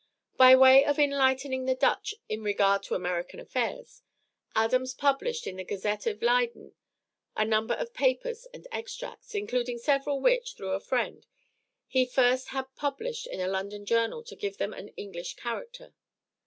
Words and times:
By 0.35 0.55
way 0.55 0.83
of 0.83 0.97
enlightening 0.97 1.65
the 1.65 1.75
Dutch 1.75 2.15
in 2.27 2.41
regard 2.41 2.81
to 2.85 2.95
American 2.95 3.39
affairs, 3.39 4.01
Adams 4.55 4.95
published 4.95 5.45
in 5.45 5.57
the 5.57 5.63
Gazette, 5.63 6.07
of 6.07 6.23
Leyden, 6.23 6.73
a 7.37 7.45
number 7.45 7.75
of 7.75 7.93
papers 7.93 8.47
and 8.51 8.65
extracts, 8.71 9.35
including 9.35 9.77
several 9.77 10.19
which, 10.19 10.55
through 10.55 10.71
a 10.71 10.79
friend, 10.79 11.27
he 11.85 12.07
first 12.07 12.47
had 12.47 12.75
published 12.75 13.27
in 13.27 13.39
a 13.41 13.47
London 13.47 13.85
journal 13.85 14.23
to 14.23 14.35
give 14.35 14.53
to 14.53 14.57
them 14.57 14.73
an 14.73 14.87
English 14.97 15.35
character. 15.35 15.93